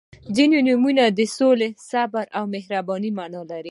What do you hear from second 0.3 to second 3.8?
•ځینې نومونه د سولې، صبر او مهربانۍ معنا لري.